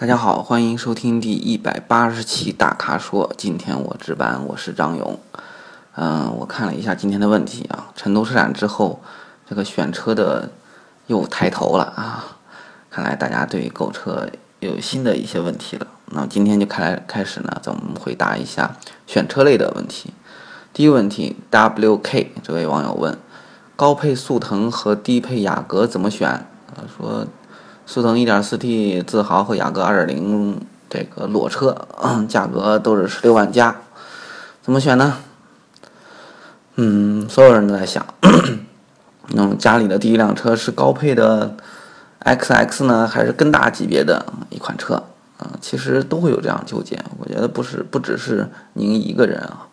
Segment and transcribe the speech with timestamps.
[0.00, 3.32] 大家好，欢迎收听第一百八十期大咖说。
[3.36, 5.18] 今天我值班，我是张勇。
[5.96, 9.00] 嗯，我看了一下今天的问题啊，成都车展之后，
[9.50, 10.50] 这个选车的
[11.08, 12.36] 又抬头了啊。
[12.88, 14.28] 看来大家对购车
[14.60, 15.88] 有新的一些问题了。
[16.12, 20.12] 那今天就开开始呢，咱们回答一下选车类的问题。
[20.72, 23.18] 第一个问题，WK 这位网友问：
[23.74, 26.46] 高配速腾和低配雅阁怎么选？
[26.96, 27.26] 说。
[27.90, 30.56] 速腾 1.4T、自豪和雅阁2.0
[30.90, 31.88] 这个裸车，
[32.28, 33.74] 价格都是十六万加，
[34.60, 35.16] 怎么选呢？
[36.74, 38.04] 嗯，所有人都在想，
[39.32, 41.56] 那么家里的第一辆车是高配的
[42.22, 45.02] XX 呢，还是更大级别的一款车？
[45.38, 47.02] 啊，其实都会有这样纠结。
[47.18, 49.66] 我觉得不是，不只是您一个人啊。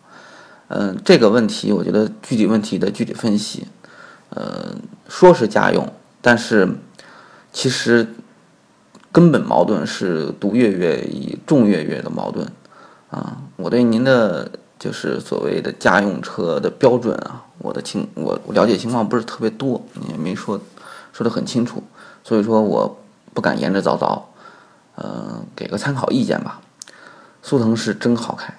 [0.68, 3.66] 嗯，这个问题，我觉得具体问题的具体分析，
[4.30, 4.74] 呃，
[5.06, 5.92] 说是家用，
[6.22, 6.66] 但是。
[7.56, 8.06] 其实，
[9.10, 12.46] 根本矛盾是独月月与众月月的矛盾，
[13.08, 20.60] 啊，我对您的就是所谓的家用车的标准啊，我的情我了解情况不是特别多，你也没说
[21.14, 21.82] 说的很清楚，
[22.22, 22.98] 所以说我
[23.32, 24.20] 不敢言之凿凿，
[24.96, 26.60] 呃，给个参考意见吧。
[27.40, 28.52] 速腾是真好开，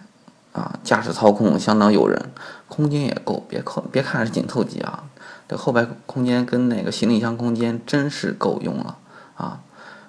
[0.54, 2.32] 啊，驾驶操控相当诱人，
[2.68, 5.04] 空间也够，别看别看是紧凑级啊。
[5.48, 8.98] 这后排空间跟那个行李箱空间真是够用了
[9.38, 9.62] 啊！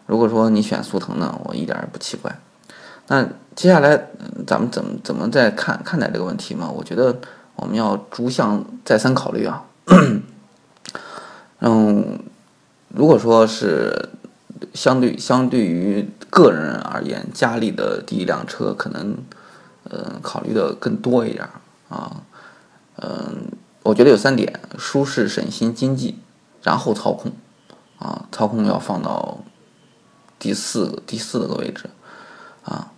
[0.07, 2.41] 如果说你选速腾呢，我一点也不奇怪。
[3.07, 3.23] 那
[3.55, 4.09] 接下来
[4.47, 6.69] 咱们怎么怎么再看看待这个问题嘛？
[6.69, 7.17] 我觉得
[7.55, 9.63] 我们要逐项再三考虑啊。
[11.61, 12.19] 嗯，
[12.89, 14.09] 如果说是
[14.75, 19.17] 相对相对于个人而言，家里的第一辆车可能
[19.85, 21.49] 呃考虑的更多一点
[21.89, 22.23] 啊，
[22.97, 23.53] 嗯。
[23.89, 26.19] 我觉得有三点：舒适、省心、经济，
[26.63, 27.33] 然后操控，
[27.99, 29.39] 啊，操控要放到
[30.39, 31.89] 第四第四个位置，
[32.67, 32.93] 啊，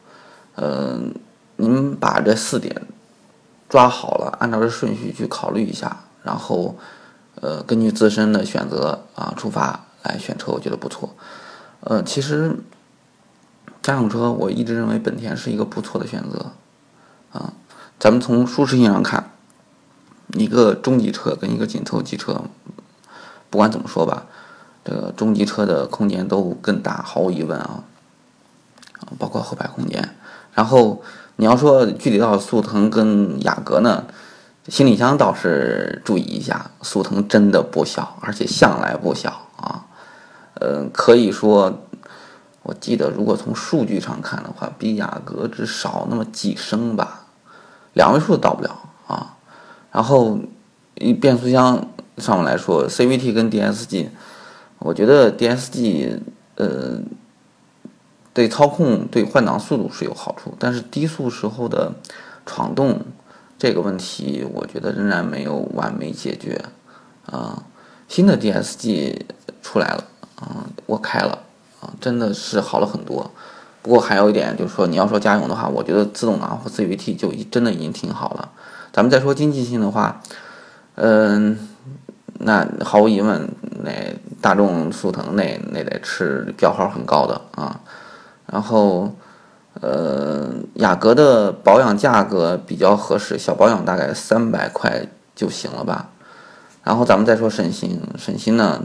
[0.57, 1.15] 嗯，
[1.55, 2.89] 您把这四点
[3.69, 6.75] 抓好了，按照这顺序去考虑一下，然后，
[7.37, 11.15] 呃，根据自身的选择啊出发来选车，我觉得不错。
[11.83, 12.57] 呃，其实
[13.81, 16.51] 家用车我一直认为本田是一个不错的选择，
[17.31, 17.53] 啊，
[18.01, 19.30] 咱们从舒适性上看。
[20.35, 22.43] 一个中级车跟一个紧凑级车，
[23.49, 24.27] 不管怎么说吧，
[24.85, 27.83] 这个中级车的空间都更大，毫无疑问啊，
[29.19, 30.17] 包括后排空间。
[30.55, 31.03] 然后
[31.37, 34.05] 你要说具体到速腾跟雅阁呢，
[34.69, 39.87] 行李箱倒是注意一下，速腾真的不小，而且向来不小啊。
[40.55, 41.83] 嗯，可以说，
[42.63, 47.27] 我记得如果从数据上看的话，比雅阁只少那么几升吧，
[47.95, 48.77] 两位数都到不了
[49.07, 49.37] 啊。
[49.93, 50.39] 然后，
[50.95, 54.09] 以变速箱上面来说，CVT 跟 DSG，
[54.79, 56.21] 我觉得 DSG
[56.57, 57.01] 呃
[58.33, 61.93] 对操控、对换挡速度是有好处，但是低速时候的
[62.47, 63.01] 闯动
[63.59, 66.65] 这个问题，我觉得仍然没有完美解决
[67.27, 67.65] 啊。
[68.09, 69.21] 新的 DSG
[69.63, 70.05] 出来了
[70.37, 71.39] 啊，我开了
[71.81, 73.31] 啊，真的是好了很多。
[73.83, 78.51] 不过还有一点就是说，你要说家用的话，我觉得自动挡或 CVT 就真的已经挺好了。
[78.93, 80.21] 咱们再说经济性的话，
[80.97, 81.59] 嗯，
[82.35, 83.49] 那毫无疑问，
[83.85, 83.93] 那
[84.41, 87.81] 大众速腾那那得是标号很高的啊。
[88.47, 89.15] 然后，
[89.81, 95.07] 呃，雅阁的保养价格比较合适，小保养大概三百块
[95.37, 96.11] 就行了吧。
[96.83, 98.83] 然后咱们再说省心，省心呢，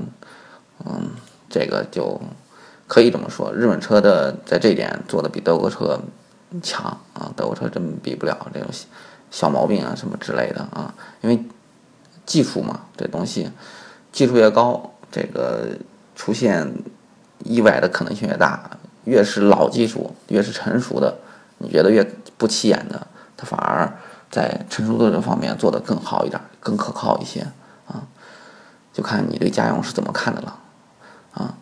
[0.86, 1.10] 嗯，
[1.50, 2.22] 这个就
[2.88, 6.00] 可以这么说，日本车的在这点做的比德国车
[6.62, 8.86] 强啊，德国车真比不了这东西。
[9.35, 11.44] 小毛病啊，什么之类的啊，因为
[12.25, 13.51] 技术嘛，这东西
[14.13, 15.68] 技术越高，这个
[16.16, 16.73] 出现
[17.44, 18.69] 意外的可能性越大。
[19.03, 21.13] 越是老技术，越是成熟的，
[21.57, 22.01] 你觉得越
[22.38, 24.00] 不起眼的，它反而
[24.31, 27.41] 在成熟度这方面做得更好一点，更可靠一些
[27.88, 28.07] 啊。
[28.94, 30.59] 就看你对家用是怎么看的了
[31.34, 31.57] 啊。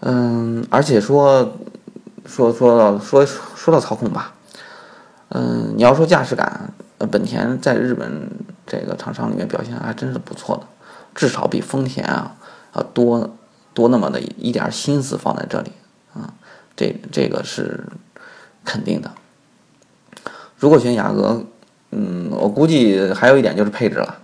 [0.00, 1.56] 嗯，而且说
[2.26, 4.34] 说说到说说到操控吧。
[5.30, 6.74] 嗯，你要说驾驶感，
[7.06, 8.30] 本田在日本
[8.66, 10.62] 这个厂商里面表现还真是不错的，
[11.14, 12.36] 至少比丰田啊
[12.74, 13.36] 要多
[13.74, 15.72] 多那么的一点心思放在这里
[16.14, 16.34] 啊，
[16.76, 17.84] 这这个是
[18.64, 19.10] 肯定的。
[20.56, 21.44] 如果选雅阁，
[21.90, 24.18] 嗯，我估计还有一点就是配置了，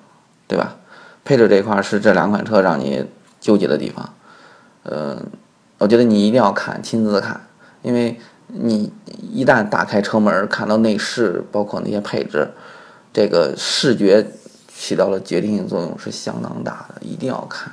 [0.47, 0.77] 对吧？
[1.25, 3.05] 配置这一块是这两款车让你
[3.41, 4.15] 纠结的地方。
[4.85, 5.21] 呃，
[5.79, 7.41] 我觉得你一定要看，亲自看，
[7.83, 8.21] 因为。
[8.49, 8.93] 你
[9.33, 12.49] 一旦打开车门，看到内饰，包括那些配置，
[13.13, 14.27] 这个视觉
[14.75, 17.73] 起到了决定性作用，是相当大的，一定要看。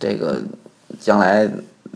[0.00, 0.42] 这个
[1.00, 1.48] 将来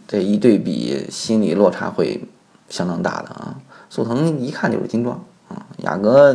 [0.06, 2.22] 这一对比，心理落差会
[2.68, 3.56] 相当大的啊。
[3.90, 6.34] 速腾一看就是精装啊，雅阁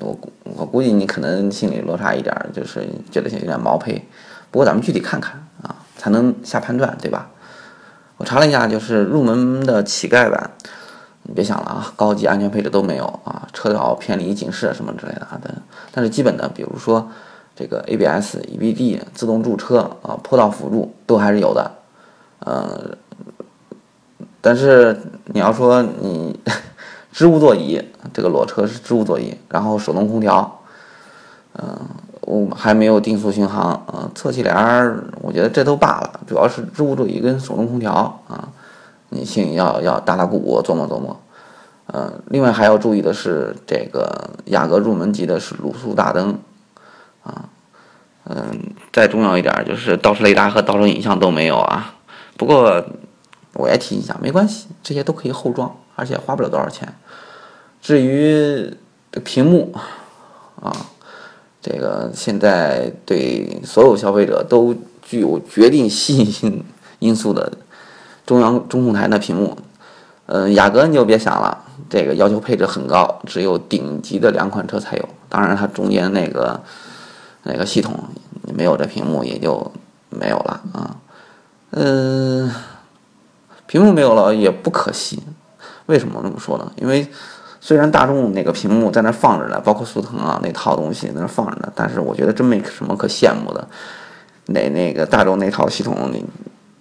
[0.00, 4.02] 我我估计你可能心理落差一点，就是觉得有点毛坯。
[4.50, 7.30] 不过咱们具体看看啊，才能下判断，对吧？
[8.16, 10.52] 我查了一下，就是入门的乞丐版，
[11.24, 15.54] 你别想了啊，高级安全配置都没有啊，车道偏离警示什么之类的啊的，
[15.92, 17.08] 但是基本的，比如说。
[17.56, 21.70] 这个 ABS、EBD、自动驻车啊、坡道辅助都还是有的，
[22.40, 22.90] 呃，
[24.40, 26.36] 但是你要说你
[27.12, 27.80] 织物座椅，
[28.12, 30.62] 这个裸车是织物座椅，然后手动空调，
[31.52, 31.78] 嗯，
[32.22, 37.92] 我还没有定速巡航，呃，侧气帘儿，我觉得这都罢了，主要是织物座椅跟手动空调
[38.26, 38.48] 啊，
[39.10, 41.20] 你心里要要打打鼓，琢磨琢磨，
[41.86, 46.38] 呃，另外还要注意的是，这个雅阁入门级的是卤素大灯。
[47.22, 47.48] 啊，
[48.24, 48.60] 嗯，
[48.92, 51.94] 再重要一点就是倒车雷达和倒车影像都没有啊。
[52.36, 52.84] 不过
[53.54, 56.94] 我也提一下，没关系，这些都可以后装，而且花不了多少钱。
[57.80, 58.76] 至于
[59.24, 59.72] 屏幕
[60.60, 60.74] 啊，
[61.62, 66.64] 这个现在对所有消费者都具有决定吸引性
[66.98, 67.52] 因素的
[68.26, 69.56] 中央中控台的屏幕，
[70.26, 75.08] 嗯，雅阁你就别想了，这个要求配置很高，只有顶级的两款车才有。
[75.28, 76.60] 当然，它中间那个。
[77.46, 77.92] 那个系统
[78.54, 79.70] 没有这屏幕也就
[80.08, 80.96] 没有了啊，
[81.72, 82.50] 嗯，
[83.66, 85.22] 屏幕没有了也不可惜，
[85.84, 86.72] 为什么这么说呢？
[86.76, 87.06] 因为
[87.60, 93.68] 虽然大众那个屏幕在那放着呢，包括速腾啊那套东西在那放着呢，但是我觉得真没什么可羡慕的。
[94.46, 96.24] 那那个大众那套系统，你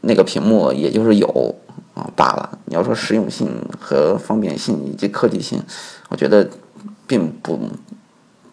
[0.05, 1.55] 那个屏幕也就是有
[1.94, 2.59] 啊罢了。
[2.65, 5.61] 你要说实用性和方便性以及科技性，
[6.09, 6.50] 我觉得
[7.07, 7.59] 并不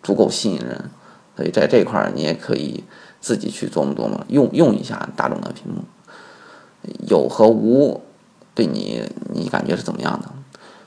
[0.02, 0.90] 足够吸引人。
[1.36, 2.84] 所以在这块儿，你也可以
[3.20, 5.82] 自己去琢磨琢磨，用用一下大众的屏幕，
[7.08, 8.02] 有和无，
[8.54, 9.02] 对你
[9.32, 10.28] 你感觉是怎么样的？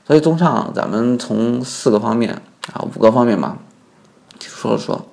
[0.06, 2.40] 所以综上，咱们从四个方面
[2.72, 3.58] 啊，五个方面吧，
[4.40, 5.04] 说了说。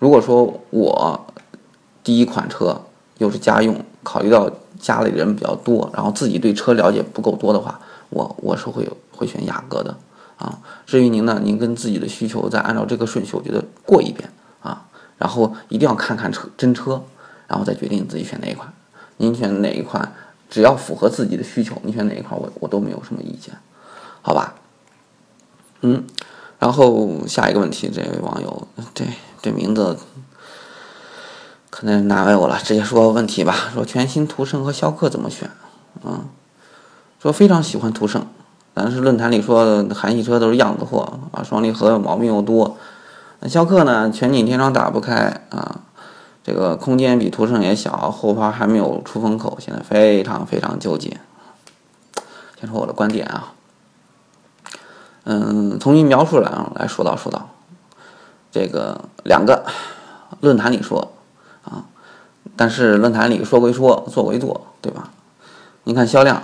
[0.00, 1.26] 如果说我
[2.02, 2.82] 第一款车
[3.16, 7.80] 又是家用，考虑到家里人比较多，然后自己对车了解不够多的话，
[8.10, 9.96] 我我是会会选雅阁的
[10.36, 10.58] 啊。
[10.86, 14.30] 至于您呢，您跟自己的需求再按照这个顺序，我觉得过一遍
[14.60, 14.86] 啊。
[15.16, 17.02] 然后一定要看看车真车，
[17.46, 18.72] 然后再决定自己选哪一款。
[19.18, 20.12] 您选哪一款，
[20.50, 23.54] 只要符合自己的需求，你选哪一款，我我都没有什么意见，
[24.22, 24.54] 好吧？
[25.82, 26.02] 嗯，
[26.58, 29.04] 然后下一个问题，这位网友，这
[29.40, 29.96] 这名字
[31.74, 33.52] 可能难为我了，直接说问题吧。
[33.74, 35.50] 说全新途胜和逍客怎么选？
[36.04, 36.20] 嗯，
[37.20, 38.24] 说非常喜欢途胜，
[38.72, 42.76] 但是论坛里说韩系车都是样子货啊，双离合有毛病又多。
[43.40, 45.80] 那逍客呢，全景天窗打不开啊，
[46.44, 51.18] 这个空间比途胜也小，后排还没有出风口，现在非常非常纠结。
[52.60, 53.52] 先说我的观点啊，
[55.24, 57.48] 嗯，从您描述来来说道说道，
[58.52, 59.66] 这个两个
[60.38, 61.10] 论坛里说，
[62.56, 65.10] 但是论坛里说归说，做归做，对吧？
[65.84, 66.42] 您看销量，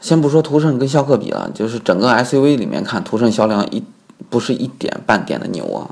[0.00, 3.82] 先不说途胜跟逍客比了，就是整个 SUV 里面看，途胜销量一。
[4.30, 5.88] 不是一点半点的牛啊！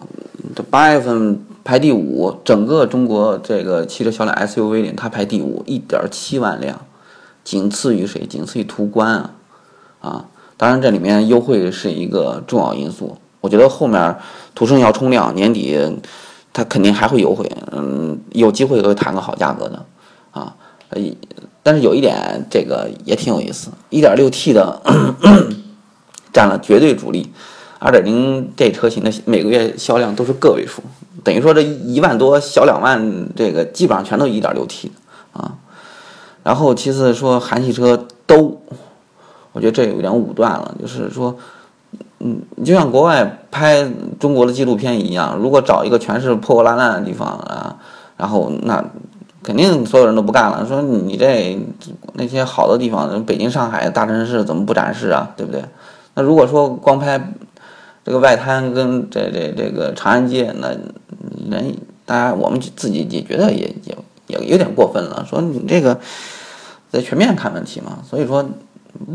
[0.54, 6.78] 这八月份排第五，整个中国这个汽车销量 SUV 里，它排第五，一点七万辆，
[7.44, 8.26] 仅次于谁？
[8.26, 9.30] 仅次于途观啊！
[10.00, 10.24] 啊，
[10.56, 13.16] 当然这里面优惠是一个重要因素。
[13.40, 14.16] 我觉得后面
[14.56, 15.78] 途胜要冲量，年底
[16.56, 19.84] 它肯定还会优惠，嗯，有机会会谈个好价格的
[20.30, 20.56] 啊。
[20.88, 21.02] 呃，
[21.62, 24.80] 但是有一点，这个也挺有意思，一点六 T 的
[26.32, 27.30] 占了绝对主力。
[27.78, 30.80] 二点零这车型的每个月销量都是个位数，
[31.22, 35.58] 等于说这一万多小两万，这个基本上全都一点六 T 的啊。
[36.42, 38.62] 然后其次说韩系车都，
[39.52, 41.36] 我觉得这有点武断了，就是说，
[42.20, 43.86] 嗯，就像国外拍
[44.18, 47.76] 中国的纪录片一样，如果找一个全是破破烂烂的地方啊，
[48.16, 48.84] 然后那
[49.42, 51.58] 肯定所有人都不干了，说你这
[52.14, 55.30] 那些好的地方，北京、上海大城市怎么不展示啊？
[55.36, 55.64] 对不对？
[56.14, 57.32] 那如果说光拍。
[58.06, 60.68] 这个外滩跟这这这个长安街，那
[61.50, 65.26] 人大家我们自己也觉得也也也有点过分了。
[65.28, 65.98] 说你这个
[66.88, 68.48] 在全面看问题嘛，所以说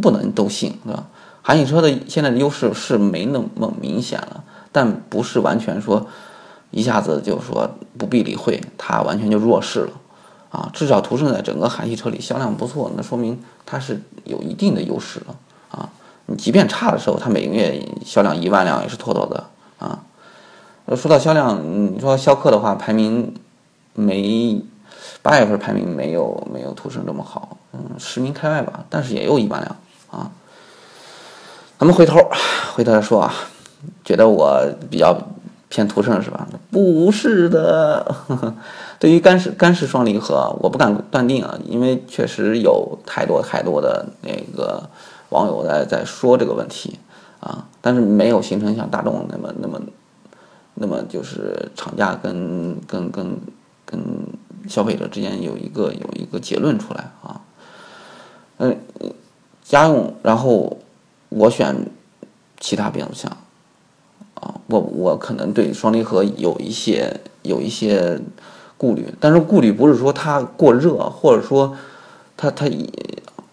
[0.01, 1.07] 不能都信，是吧？
[1.41, 6.05] 韩系车的现在的优势是没那么明显了，但不是完全说
[6.69, 9.91] 一下子就说不必理会，它完全就弱势了
[10.51, 10.69] 啊。
[10.73, 15.35] 至少途胜在整个韩系车里销量不错，那说明它是有一定的优势了
[15.71, 15.89] 啊。
[16.27, 19.43] 你即便差的时候，它每个月销量一万辆也是妥妥的
[19.79, 20.03] 啊。
[20.95, 21.59] 说到销量，
[21.93, 23.33] 你说逍客的话，排名
[23.93, 24.61] 没
[25.21, 29.75] 八月份排名没有没有途胜这么好嗯，十名开外吧，但是也有一万辆
[30.11, 30.31] 啊。
[31.81, 32.19] 咱们回头
[32.75, 33.33] 回头来说啊，
[34.05, 35.17] 觉得我比较
[35.67, 36.47] 偏途胜是吧？
[36.69, 38.15] 不是的，
[38.99, 44.87] 对于干式干式双离合，我不敢断定啊，因为确实有太多太多的那个
[45.29, 46.99] 网友在在说这个问题
[47.39, 49.81] 啊，但是没有形成像大众那么那么
[50.75, 53.35] 那么就是厂家跟跟跟
[53.87, 53.99] 跟
[54.69, 57.41] 消费者之间有一个有一个结论出来啊。
[58.59, 58.77] 嗯，
[59.63, 60.77] 家用，然后
[61.31, 61.73] 我选
[62.59, 63.31] 其他变速箱，
[64.35, 68.19] 啊，我我可能对双离合有一些有一些
[68.77, 71.77] 顾虑，但是顾虑不是说它过热，或者说
[72.35, 72.65] 它它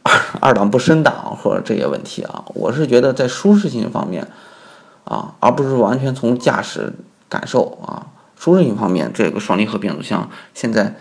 [0.03, 4.27] 二二档不升档或者这些问题啊，我是觉得在舒适性方面
[5.05, 6.93] 啊，而不是完全从驾驶
[7.29, 10.97] 感受啊，舒适性方面，这个双离合变速箱现在。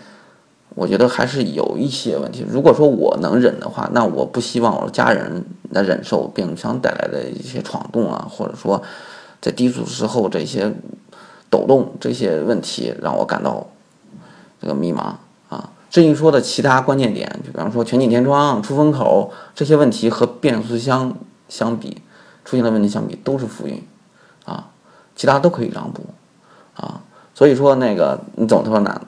[0.78, 2.46] 我觉得还是有一些问题。
[2.48, 8.80] 如果说我能忍的话，那我不希望我的家人来忍受变速箱带来的一些闯动啊，或者说
[9.40, 10.72] 在低速时候这些
[11.50, 13.66] 抖动这些问题，让我感到
[14.62, 15.14] 这个迷茫
[15.48, 15.72] 啊。
[15.90, 21.12] 至于说的其他关键点，就比方说全景天窗、出风口这些问题和变速箱
[21.48, 22.00] 相比
[22.44, 23.82] 出现的问题相比都是浮云
[24.44, 24.70] 啊，
[25.16, 26.04] 其他都可以让步
[26.76, 27.02] 啊。
[27.34, 29.02] 所以说那个你总的说呢？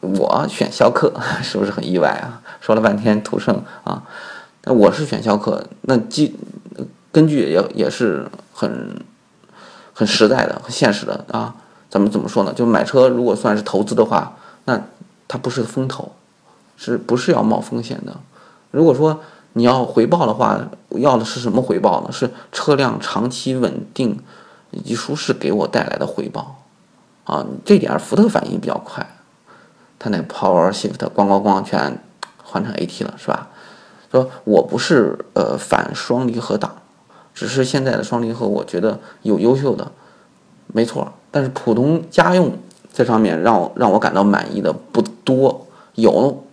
[0.00, 1.12] 我选逍客
[1.42, 2.42] 是不是很意外啊？
[2.60, 4.02] 说了半天途胜啊，
[4.64, 6.34] 那我是选逍客，那基
[7.12, 9.00] 根据也也是很
[9.92, 11.54] 很实在的、很现实的啊。
[11.88, 12.52] 咱们怎么说呢？
[12.52, 14.82] 就买车如果算是投资的话，那
[15.28, 16.12] 它不是风投，
[16.76, 18.16] 是不是要冒风险的？
[18.72, 19.20] 如果说
[19.54, 20.60] 你要回报的话，
[20.90, 22.12] 要的是什么回报呢？
[22.12, 24.18] 是车辆长期稳定
[24.72, 26.62] 以及舒适给我带来的回报
[27.24, 27.46] 啊。
[27.64, 29.15] 这点福特反应比较快。
[29.98, 31.98] 它那 Power Shift 咣咣咣全
[32.42, 33.48] 换成 AT 了，是吧？
[34.12, 36.76] 说我不是呃反双离合党，
[37.34, 39.90] 只是现在的双离合我觉得有优秀的，
[40.68, 41.12] 没错。
[41.30, 42.52] 但是普通家用
[42.92, 45.66] 这上面让我让我感到满意的不多。
[45.96, 46.44] 有，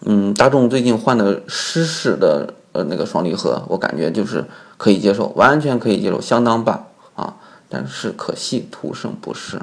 [0.00, 4.44] 嗯，大众最近换的湿式的呃那个双离合，我感觉就是
[4.76, 7.36] 可以接受，完全可以接受，相当棒啊。
[7.68, 9.60] 但是可惜途胜不是。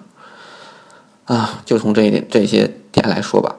[1.25, 3.55] 啊，就从这一点这些点来说吧。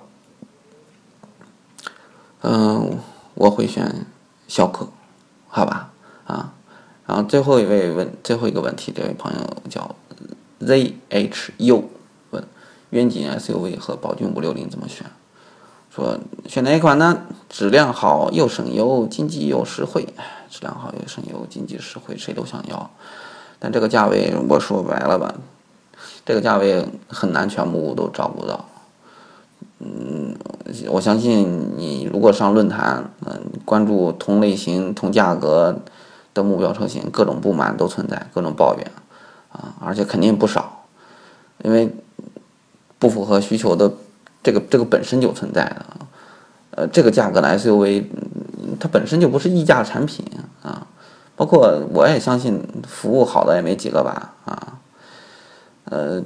[2.43, 2.99] 嗯，
[3.35, 4.07] 我会选
[4.47, 4.89] 逍客，
[5.49, 5.91] 好吧？
[6.27, 6.53] 啊，
[7.07, 9.97] 然后最后一位问最后一个问题，这位朋友叫
[10.61, 11.85] zhu
[12.31, 12.45] 问：
[12.91, 15.11] 远景 SUV 和宝骏五六零怎么选？
[15.91, 17.23] 说选哪一款呢？
[17.49, 20.07] 质量好又省油，经济又实惠。
[20.49, 22.91] 质量好又省油，经济实惠，谁都想要。
[23.59, 25.35] 但这个价位，我说白了吧。
[26.27, 28.65] 这个价位很难全部都照顾到，
[29.79, 30.35] 嗯，
[30.89, 35.79] 我相信你如果上论坛，嗯，关注同类型、同价格
[36.35, 38.91] 的目标车型，各种不满都存在，各种抱怨，
[39.53, 40.87] 啊，而且肯定不少，
[41.63, 41.95] 因为
[42.99, 43.93] 不符合需求的
[44.43, 45.87] 这个这个本身就存在的，
[46.73, 48.05] 呃，这个价格的 SUV，
[48.81, 50.27] 它本身就不是溢价产品
[50.65, 50.89] 啊，
[51.37, 54.73] 包括我也相信服务好的也没几个吧，啊。
[55.89, 56.23] 呃，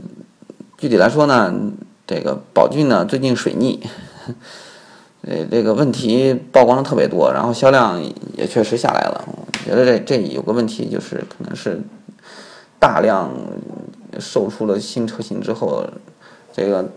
[0.79, 1.55] 具体来说呢，
[2.07, 3.81] 这个宝骏呢最近水逆，
[5.23, 8.03] 呃，这个问题曝光的特别多，然后销量
[8.37, 9.25] 也确实下来了。
[9.29, 11.81] 我觉得这这有个问题就是可能是
[12.79, 13.31] 大量
[14.19, 15.85] 售出了新车型之后，
[16.53, 16.89] 这个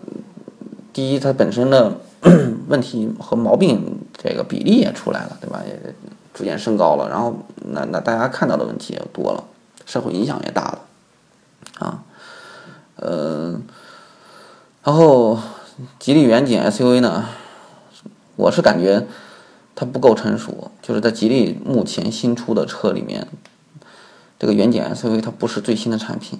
[0.93, 1.97] 第一它本身的
[2.69, 5.61] 问题和毛病这个比例也出来了，对吧？
[5.67, 5.93] 也
[6.33, 9.43] 逐渐升高了，然后那那大家看到的问题也多了，
[9.85, 10.79] 社会影响也大了，
[11.79, 12.03] 啊。
[13.03, 13.59] 呃，
[14.81, 15.37] 然后
[15.99, 17.25] 吉利远景 SUV 呢，
[18.37, 19.05] 我是感觉
[19.75, 23.27] 它不够成熟，就是在吉利目前新出的车里面，
[24.39, 26.39] 这个远景 SUV 它不是最新的产品，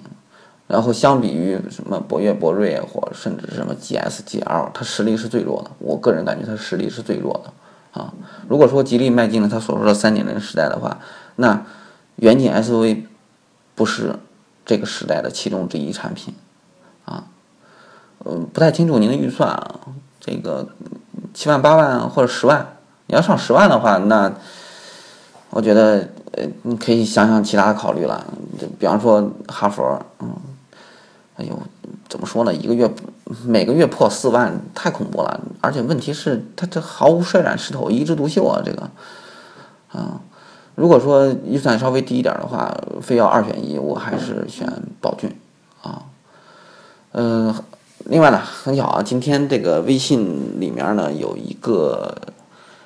[0.66, 5.70] 然后相比于什么博越、博瑞或甚至什么 GS、GL，它实力是最弱的。
[5.78, 8.14] 我个人感觉它实力是最弱的啊。
[8.48, 10.98] 如果说吉利迈进了它所说的三点零时代的话，
[11.36, 11.66] 那
[12.16, 13.02] 远景 SUV
[13.74, 14.16] 不是
[14.64, 16.32] 这个时代的其中之一产品。
[17.04, 17.24] 啊，
[18.24, 19.80] 嗯，不太清楚您的预算啊，
[20.20, 20.66] 这个
[21.32, 24.32] 七万八万或者十万，你要上十万的话，那
[25.50, 28.24] 我觉得呃，你可以想想其他的考虑了，
[28.58, 30.34] 就比方说哈佛，嗯，
[31.36, 31.58] 哎呦，
[32.08, 32.54] 怎么说呢？
[32.54, 32.90] 一个月
[33.44, 38.90] 每个月破四万，太恐怖了，而且问题是它这毫无摔染势头，一枝独秀啊，这个，
[39.92, 40.20] 啊，
[40.74, 44.66] 如果说预算稍微低一点的话，非要二选一，我还是选
[45.00, 45.38] 宝骏，
[45.82, 46.02] 啊。
[47.16, 47.54] 嗯，
[48.06, 52.12] 另外呢，很巧啊，今天这个微信里面呢有一个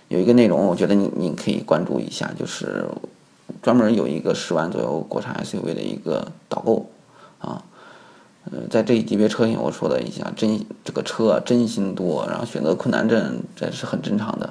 [0.09, 2.85] 有一个内容，我觉得你你可以关注一下，就是
[3.63, 6.91] 专门有一个十万左右国产 SUV 的一个导购
[7.39, 7.65] 啊。
[8.51, 14.51] 呃，在这一级别车型，我说了一下，真这个车真心多，然后选择困难症，这是很正常的。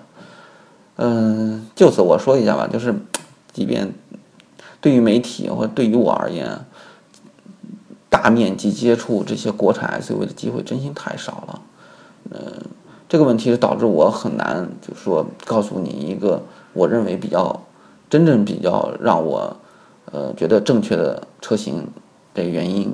[0.95, 2.95] 嗯，就此我说一下吧，就是，
[3.53, 3.93] 即便
[4.81, 6.65] 对于媒体或对于我而言，
[8.09, 11.61] 大面积接触这些国产 SUV 的机会真心太少了。
[12.31, 12.39] 嗯，
[13.07, 17.63] 这个问题是导致我很难，就说告诉你一个我认为比较
[18.09, 19.57] 真正比较让我
[20.11, 21.87] 呃觉得正确的车型
[22.33, 22.93] 的原因。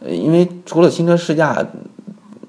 [0.00, 1.66] 呃，因为除了新车试驾，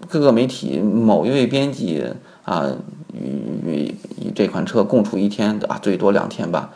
[0.10, 2.04] 各个媒体某一位编辑
[2.44, 2.70] 啊，
[3.14, 6.72] 与与与这款车共处一天啊，最多两天吧，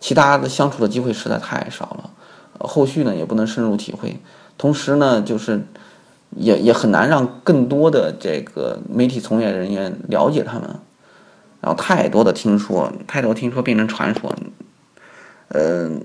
[0.00, 2.10] 其他的相处的机会实在太少了。
[2.58, 4.18] 后续呢也不能深入体会，
[4.58, 5.60] 同时呢就是
[6.36, 10.68] 也也很难让更多的这个媒体从业人员了解他们，
[11.60, 14.34] 然后太多的听说，太多听说变成传说，
[15.48, 16.02] 嗯。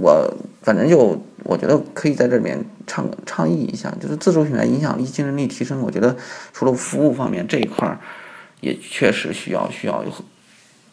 [0.00, 0.32] 我
[0.62, 5.80] 反正就我觉得可以在这里面倡倡议一下，就是自主品牌影响力、竞争力提升。
[5.82, 6.16] 我觉得
[6.52, 7.98] 除了服务方面这一块儿，
[8.60, 10.10] 也确实需要需要有，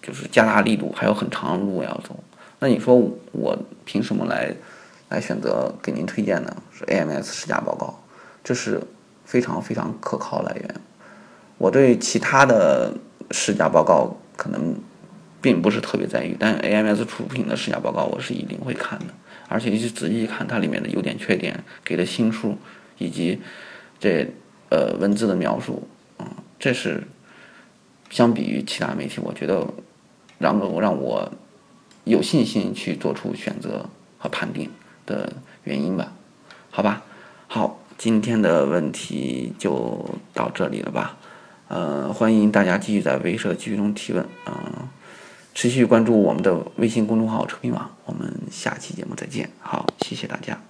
[0.01, 2.19] 就是加大力度，还有很长的路要走。
[2.57, 2.95] 那你说
[3.31, 4.51] 我凭什么来
[5.09, 6.55] 来选择给您推荐的？
[6.71, 7.99] 是 AMS 试驾报告，
[8.43, 8.81] 这是
[9.25, 10.75] 非常非常可靠来源。
[11.57, 12.93] 我对其他的
[13.31, 14.75] 试驾报告可能。
[15.41, 19.05] 并不是特别在意，但 AMS 出品的试驾报告我是一定会看的，
[19.47, 22.57] 而且去仔细看它里面的优点、缺点、给的星数
[22.97, 23.39] 以及
[23.97, 24.27] 这
[24.67, 25.87] 呃文字的描述，
[26.17, 26.27] 嗯，
[26.59, 27.07] 这是
[28.09, 29.65] 相比于其他媒体，我觉得
[30.39, 31.31] 让让我
[32.03, 34.69] 有信心去做出选择和判定
[35.09, 36.13] 的原因吧？
[36.69, 37.01] 好吧，
[37.47, 41.17] 好，今天的问题就到这里了吧？
[41.67, 44.53] 呃，欢迎大家继续在微社区中提问，嗯。
[45.55, 49.49] 持续关注我们的微信公众号“车评网”，我们下期节目再见。
[49.59, 50.68] 好，谢谢大家。